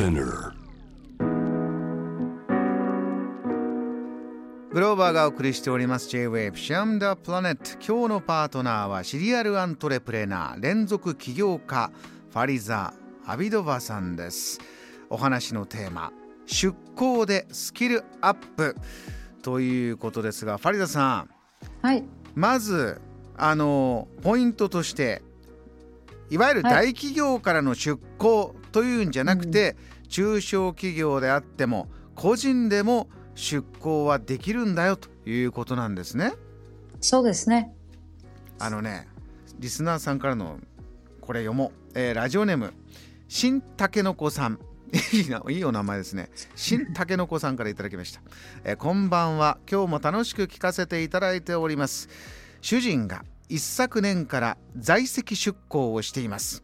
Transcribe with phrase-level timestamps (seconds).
[0.00, 0.54] Spinner.
[4.72, 7.72] グローバーがお送りしております J-Wave シャムダプラネット。
[7.86, 11.90] 今日のパートナーはシリアルアントレプレナー連続起業家
[12.32, 12.94] ファリザ・
[13.26, 14.58] アビドバさんです。
[15.10, 16.14] お話のテーマ
[16.46, 18.76] 出向でスキルアップ。
[19.42, 21.30] ということですがファリザさん。
[21.82, 22.02] はい。
[22.34, 23.02] まず
[23.36, 25.20] あのポイントとして
[26.30, 29.76] いわゆる大企業からの出向というんじゃなくて、
[30.10, 36.34] 中小企業であっても個人でも出向はできるんだよということなんですね。
[37.00, 37.72] そうですね。
[38.58, 39.08] あのね
[39.58, 40.58] リスナーさんからの
[41.22, 42.74] これ読もう、えーラジオネーム
[43.28, 44.58] 新たけのこさん。
[45.12, 46.30] いいないいお名前ですね。
[46.56, 48.20] 新たけのこさんからいただきました、
[48.64, 49.58] えーこんばんは。
[49.70, 52.08] 今日も楽しく聞かせていただいております。
[52.60, 56.62] 主人が一昨年から在籍出向をしています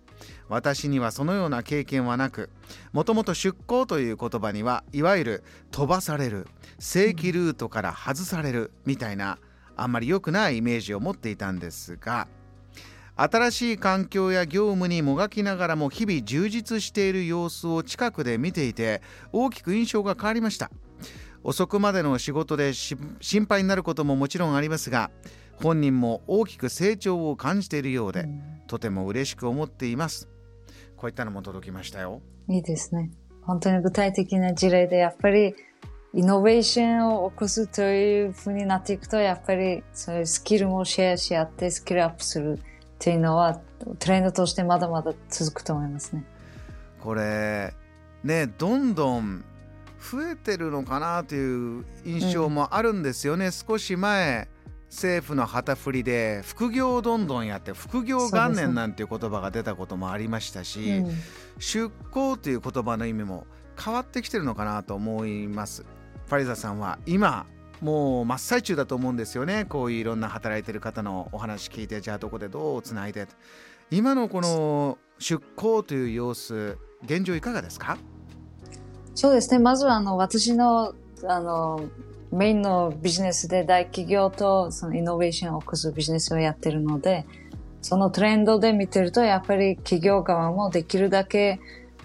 [0.48, 2.50] 私にはそのような経験はなく
[2.92, 6.46] もともと出向という言葉にはいわゆる飛ばされる
[6.78, 9.38] 正規ルートから外されるみたいな
[9.76, 12.28] あんまり良くないイメージを持っていたんですが
[13.16, 19.00] 新しい環境や業務にもがきながらも日々充実している様子を近くで見ていて
[19.32, 20.70] 大きく印象が変わりました。
[21.42, 25.12] 遅くまでの仕事で心配になることももちろんありますが
[25.62, 28.28] 本人も大きく成長を感じているようで、
[28.66, 30.35] とても嬉しく思っています。
[30.96, 33.10] こういったのも届きましたよいいですね。
[33.42, 35.54] 本当に具体的な事例で、やっぱり、
[36.14, 42.62] イノベーションを起こすというふうになっていくと、やっぱり、そういうスキルもシェアし合って、スキルアップするっ
[42.98, 43.60] ていうのは、
[43.98, 46.24] トレンドとしてまだまだ続くと思いますね。
[47.00, 47.72] これ
[48.24, 49.44] ねどんどん
[50.00, 54.48] 増えてるのかなという印象もあるんですよね、少し前
[54.88, 61.12] 政府の旗振りで副業をどんどんやって副業元年なんていう言葉が出たこともありましたし、うん。
[61.58, 63.46] 出向という言葉の意味も
[63.82, 65.84] 変わってきてるのかなと思います。
[66.26, 67.46] ファリザさんは今
[67.80, 69.64] もう真っ最中だと思うんですよね。
[69.64, 73.26] こういういろんな働いてる方のお話聞いてじゃあどこでどうつないで。
[73.90, 77.98] 今のこの出向という様子現状いかがですか？
[79.14, 79.58] そうですね。
[79.58, 80.94] まずは、あの、私の、
[81.26, 81.82] あの、
[82.36, 87.24] メインのビジネスで大企業とそのイノベーションを起こすビジネスをやってるので、
[87.80, 91.60] そのトレンドで見てると、やっぱり企業側もできるだけ、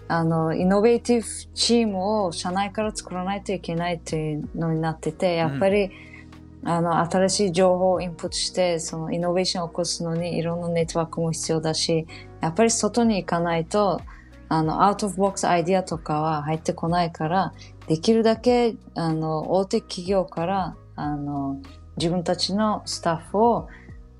[0.07, 5.91] あの、イノベーティブチームを社内から作らないといけないっていうのになってて、やっぱり、
[6.63, 12.05] あの、新しい情報をインプットして、そのイノベーションを起こすのにいろんなネットワークも必要だし、
[12.41, 14.01] やっぱり外に行かないと、
[14.51, 17.53] あの、アウトオフボックスアイディアとかは入ってこないから、
[17.87, 21.61] できるだけ、あの、大手企業から、あの、
[21.95, 23.69] 自分たちのスタッフを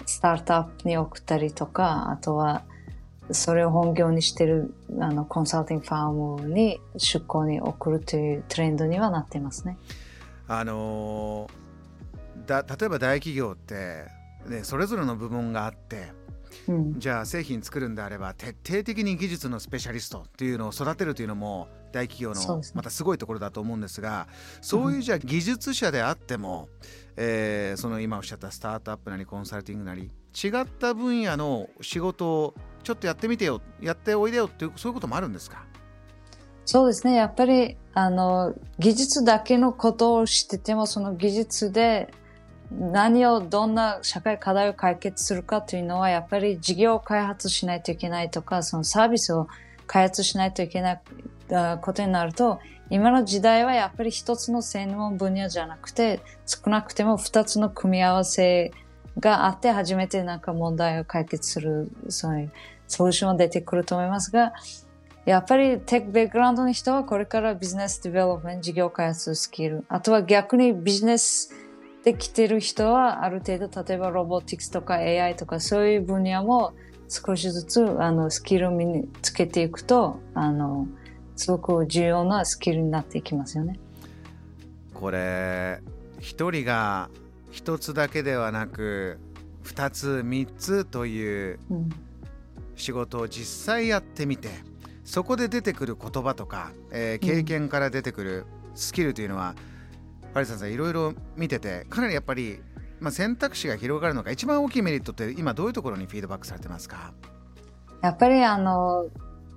[0.06, 2.64] スタートアップに送ったりとか、あとは、
[3.32, 6.12] それを本業にしてる、あの、コンサルティングファー
[6.48, 9.78] ムに出向に送るというトレンドにはなってますね。
[10.48, 11.62] あのー
[12.48, 14.06] だ例えば大企業って、
[14.48, 16.12] ね、それぞれの部門があって
[16.68, 17.00] うん。
[17.00, 24.28] じゃあ製品作るんであれば徹底的に技術のスペシャリストっていうのを育てるというのも大企業のまたすごいところだと思うんですが
[24.62, 26.70] そういうじゃあ技術者であっても、
[27.18, 35.66] えーその今おっしゃったスタートアップなりコンサルティングなり違った分野の仕事をちょっとやってみてよやっておいでよっていうそういうこともあるんですか？
[36.64, 37.16] そうですね。
[37.16, 42.14] やっぱり、あの、技術だけのことを知ってても、その技術で
[42.80, 49.48] 何を、どんな社会課題を解決するかというのは、やっぱり事業を開発しないといけないとか、そのサービスを
[49.88, 51.02] 開発しないといけない
[51.82, 58.72] ことになると、今の時代はやっぱり一つの専門分野じゃなくて、少なくても二つの組み合わせ
[59.20, 62.52] があって初めてなんか問題を解決する、そういう
[62.88, 64.54] ソリューションが出てくると思いますが、
[65.26, 71.54] やっぱり tech background の人はこれから business development、事業開発スキル、あとは逆にビジネス
[72.04, 76.74] で来てる人はある程度、例えばロボティクスとか AI とかそういう分野も
[77.10, 80.88] 少しずつあのスキルを身につけていくと、あの、
[81.36, 83.80] すごく重要なスキルになっていきますよね。
[84.94, 85.80] これ
[86.20, 87.10] 一人が
[87.50, 89.20] 一つだけではなく
[89.64, 91.60] 二つ三つという、
[92.76, 94.50] 仕事を実際やってみて
[95.04, 99.71] そこで出てくる言葉とか、えー経験から出てくるスキルというのは、うん
[100.34, 102.60] パリさんさんいろいろ見ててかなりやっぱり、
[103.00, 107.14] まあ、選択肢が広がるのか一番大きいメリットって今どういうところにフィードバックされてますか？
[108.02, 109.08] やっぱりあの、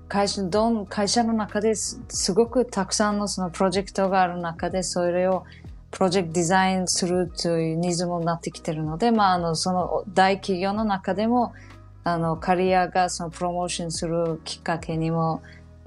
[0.09, 5.45] 会社、どん、会社の中ですすごくたくさんのそのプロジェクトがある中で、それを
[5.91, 11.55] プロジェクトデザインするというニーズもなってきてるので、まあ、あの、その大企業の中でも、
[12.03, 15.41] あの、カリアがそのプロモーションするきっかけにも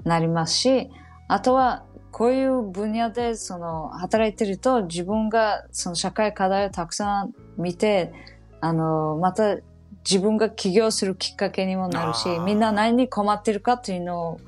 [0.04, 0.90] なりますし、
[1.28, 8.12] あとは、こういう分野でその働いてると自分がその社会課題をたくさん見て、
[8.60, 9.58] あの、また
[10.08, 14.40] 自分が起業するきっかけにもなるし、みんな何に困ってるかっていうのを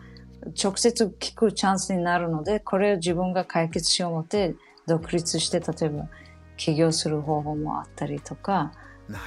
[0.62, 4.54] 直接聞くチャンスになるので、これを自分が解決しよう思って
[4.86, 6.08] 独立して、例えば
[6.56, 8.72] 起業する方法もあったりとか、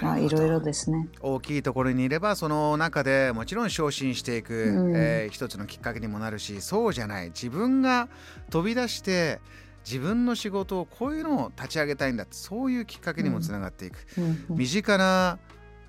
[0.01, 1.07] まあ、いろいろですね。
[1.21, 7.27] 大きいところにいればその中でもちろん昇進していく、うん、えー、一つのきっかけにもなるしそうじゃない。
[7.27, 8.07] 自分が
[8.49, 9.39] 飛び出して
[9.85, 12.25] 自分の仕事をこういうのを立ち上げたいんだ。
[12.31, 15.39] そういうきっかけにもつながっていく、うんうん、身近な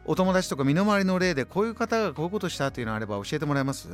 [0.04, 3.88] お友達とか身の回りの例でこういう方がこういうことしたというのがあれば教えてもらえます？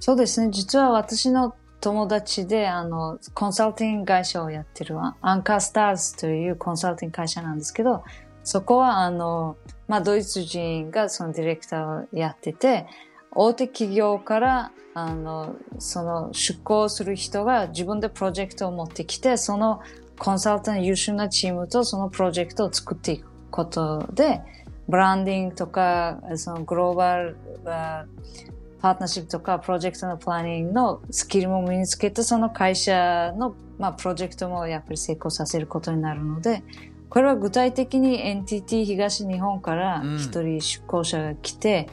[0.00, 0.50] そうですね。
[0.50, 8.02] 実は私の友達であのコンサルティング会社をやってるアンカースターズというコンサルティング会社なんですけど
[8.48, 9.58] そこはあの、
[9.88, 12.86] まあ、ドイツ人がそのディレクターをやってて
[13.30, 19.82] 大手企業からあのその出向する人が自分でプロジェクトを持ってきてその
[20.18, 24.40] コンサルタント優秀なチームとそのプロジェクトを作っていくことで
[24.88, 36.62] ブランディングとか、そのグローバル、パートナーシップとかプロジェクトのプランニングのスキルも身につけて、その会社の、まあ、プロジェクトもやっぱり成功させることになるので、
[37.10, 41.88] これは具体的に NTT 東日本から一人出向者が来て、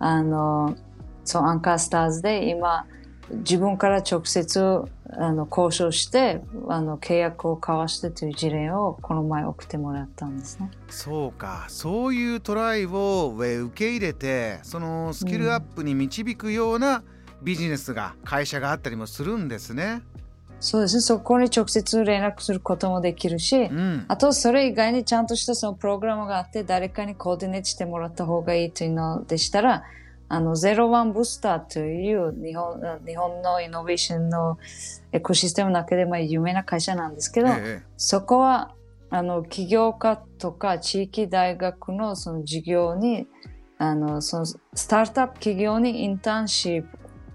[0.00, 0.76] うん、あの、
[1.24, 2.86] そう、アンカースターズで今、
[3.30, 4.60] 自分から直接
[5.12, 10.70] あの交渉してあの契約を交わしてという事例をこの前送ってもらったんですね。
[10.88, 17.02] そうかそういうトライを受け入れてそのスキルアップに導くような
[17.42, 20.02] ビジネスが、会社があったりもするんですね。
[20.60, 21.00] そうですね。
[21.00, 29.84] そこに直接連絡することもできるし、うん、あとそれ以外にちゃんとしたそのプログラムがあって誰かにコーディネートしてもらった方がいいというのでしたら、
[30.32, 34.58] あの、ゼロワンブースターという日本日本のイノベーションの
[35.10, 38.72] エコシステムの中でも有名な会社なんですけど、ええ、そこは、
[39.10, 43.26] あの、起業家とか地域大学のその事業に、
[43.78, 46.88] あの、そのスタートアップ企業にインターンシップ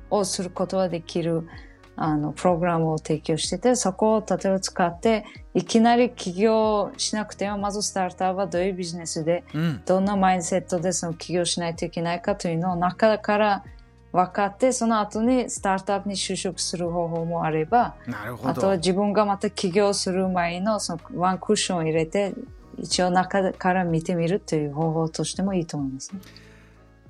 [0.10, 1.50] をすることができる、
[1.98, 13.64] あの、プログラムを提供してて、そこを例えば使って、いきなり起業しなくても、まずスタートアップはどういうビジネスで、うん、どんなマインドセットでその起業しないといけないかというのを中から
[14.12, 17.96] 分かって、その後にスタートアップに就職する方法もあれば、
[18.44, 22.34] あとは自分がまた起業する前のそのワンクッションを入れて、
[22.78, 26.20] 一応中から見てみるという方法としてもいいと思います、ね。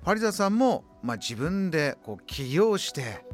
[0.04, 3.26] パリザさんも、まあ、自分でこう起業して、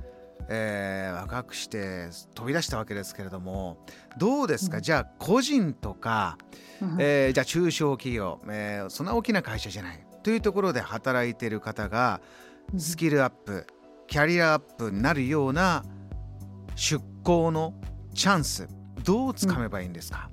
[0.53, 3.77] えー、若くして飛び出したわけですけれども
[4.17, 6.37] どうですか、うん、じゃあ個人とか、
[6.81, 10.05] うん、えー、じゃあ中小企業、えー、そんな大きな会社じゃない。
[10.23, 12.21] というところで働いている方が
[12.77, 13.65] スキルアップ、うん、
[14.07, 15.83] キャリアアップになるような
[16.75, 17.73] 出向の
[18.13, 18.67] チャンス
[19.03, 20.29] どうつかめばいいんですか、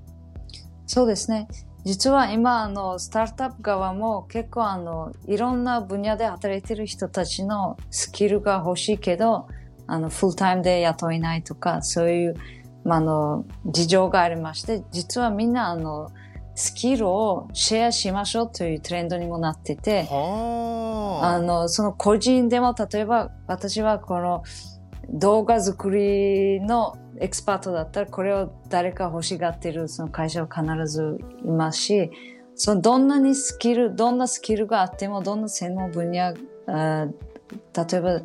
[0.87, 1.49] そうですね。
[1.85, 9.49] 実は今あのスタートアップ側も結構あのいろんな分野で働いてる人たちのスキルが欲しいけど
[9.89, 12.37] あの、フルタイムで雇えないとか、そういう、
[12.85, 16.13] まあ、あの、事情がありまして、実はみんな、あの、
[16.55, 21.41] スキルをシェアしましょうというトレンドにもなってて、あ。
[21.41, 24.43] の、その個人でも、例えば、私はこの
[25.09, 32.11] 動画作りのエキスパートだったら、これを誰か欲しがってるその会社は必ずいますし、
[32.55, 36.35] そのどんなにスキル、どんなスキルがあっても、どんな専門分野、
[36.67, 38.21] あ例えば、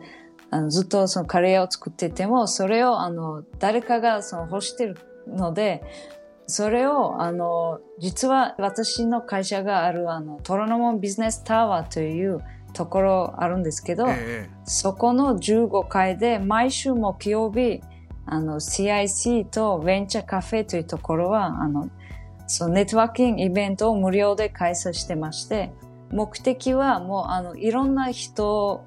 [0.53, 5.83] あのずっとそのカレーを作ってても、それをあの誰かがその欲してるので、
[6.45, 12.39] それをあの実は私の会社があるあのトロノモンビジネスタワーという
[12.73, 17.81] ところあるんですけど、ええ、そこの15階で毎週木曜日
[18.25, 21.89] あの CIC とベンチャーカフェというところはあの
[22.47, 25.71] そのネットワーキングイベントを無料で開催してまして
[26.11, 28.85] 目的はもうあのいろんな人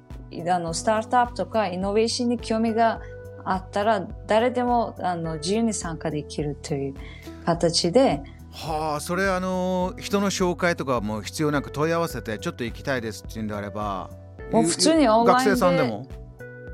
[0.49, 3.01] あのスタートアップとかイノベーションに興味が
[3.45, 6.93] あったら誰でもあの自由に参加できるという
[7.45, 8.21] 形で。
[8.49, 14.09] はあそれあの人の紹介とかも必要なく問い合わせてちょっと行きたいですっていうんであれば
[14.51, 16.07] もう普通にオンラインで学生さんでも？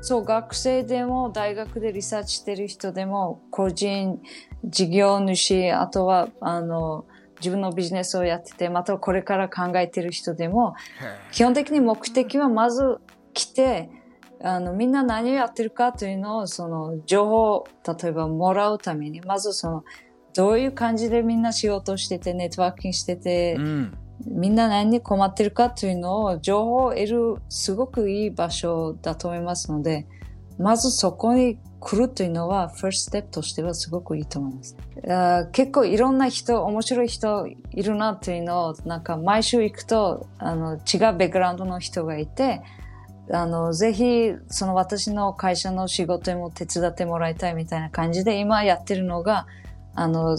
[0.00, 4.20] そう学生でも大学でリサーチしてる人でも個人
[4.64, 7.04] 事業主あとはあの
[7.40, 10.74] 自分のビジネスをやっててまたこれから考えてる人でも
[11.32, 12.98] 基本的に目的はまず
[13.34, 13.90] 来て、
[14.42, 19.84] あの、みんな何をやってるかというのを、その、情報例えばもらうために、まずその、
[20.34, 30.06] どういう感じでみんな仕事してて、ネットワーキングしてて、うん、みんな何に困ってるかというのを、情報を得る、すごくいい場所だと思いますので、
[30.58, 34.76] まずそこに来るというのは、ファーストステップとしてはすごくいいと思います。
[35.08, 42.62] あ結構いろんな人、面白い人いるなというのを、なんか毎週行くと、あの、違うベックグラウンドの人がいて、
[43.30, 49.46] あの、ぜひ、その私の会社の仕事も手伝ってもらいたいみたいな感じで、今やってるのが、
[49.94, 50.36] あの、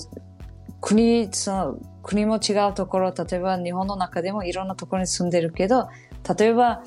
[0.81, 5.89] 国、その、国も違うところ、例えば日本の中でもいろんなところに住んでるけど、
[6.37, 6.83] 例えば、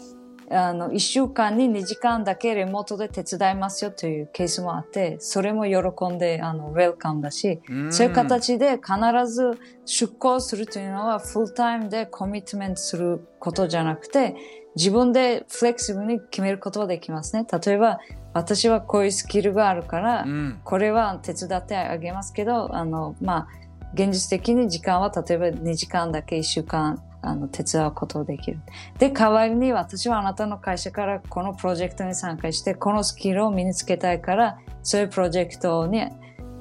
[0.50, 8.92] あの、一週間に2時間だけリモートで手伝いますよというケースもあって、それも喜んで、あの、ウェルカムだし、そういう形で必
[9.26, 14.36] ず出向するというのは、フルタイムでコミットメントすることじゃなくて、
[14.76, 17.46] 自分でフレキシブルに決めることができますね。
[17.66, 18.00] 例えば、
[18.32, 20.26] 私はこういうスキルがあるから、
[20.64, 23.48] これは手伝ってあげますけど、あの、まあ、
[23.94, 28.60] 現実的に時間は例えば2時間だけ1週間あの手伝うことができる。
[28.98, 36.06] で、代わりに私はあなたの会社からこのプロジェクトに参加して、このスキルを身につけたいから、そういうプロジェクトに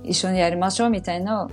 [0.03, 1.47] 一緒にやりましょうみたいな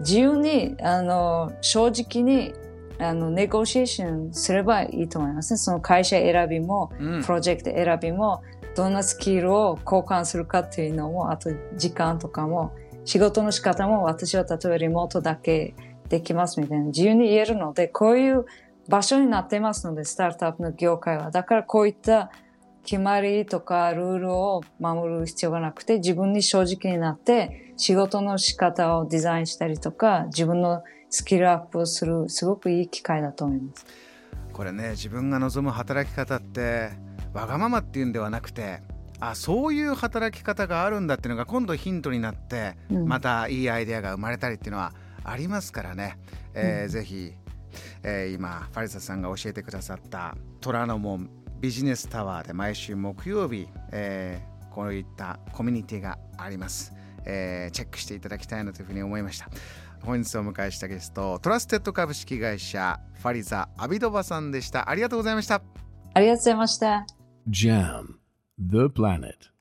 [0.00, 2.52] 自由に、あの、正直に、
[2.98, 5.58] あの、ネゴシエーションすればいいと思いますね。
[5.58, 6.90] その会社選びも、
[7.24, 8.42] プロジェクト選びも、
[8.74, 12.72] どんなスキルを交換するかっていうのも、あと時間とかも、
[13.04, 15.74] 仕事の仕方も私は例えばリモートだけ
[16.08, 18.46] できますみたいな自由に言えるので、こういう
[18.88, 21.30] 場所になってますので、スタートアップの業界は。
[21.30, 22.30] だからこういった
[22.84, 33.86] 決まりとかルールを守る必要がなくて、自分に正直になって、仕事の仕方をデザインしたりとか、自分のスキルアップをする、すごくいい機会だと思います。
[34.52, 36.90] これね、自分が望む働き方って、
[37.34, 38.80] わがままっていうんではなくて、
[39.18, 44.92] あそういう働き方があるんだっていうのが今度ヒントになって、うん、またいいアイデアが生まれたりっていうのは
[45.28, 46.18] ありますからね、
[46.54, 47.32] えーうん、ぜひ、
[48.02, 51.28] えー、今ファリサさんが教えてくださった虎ノ門
[51.60, 56.92] ビジネスタワーで毎週木曜日、えー、こういったコミュニティがあります、
[57.24, 59.48] えー、チェックしていただきたいなというふうに思いました。
[60.02, 64.88] 本日お迎えしたゲストトラステッド株式会社ファリザ・アビドバさんでした。
[64.88, 65.62] ありがとうございました。
[66.14, 67.06] ありがとうございました。
[67.48, 68.18] JAM
[68.58, 69.55] The Planet